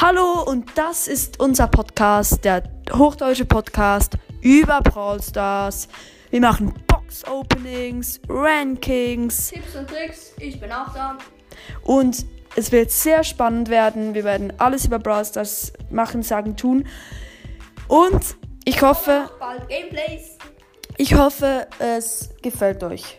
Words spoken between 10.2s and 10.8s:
ich bin